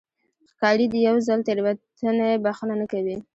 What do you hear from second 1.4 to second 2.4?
تېروتنې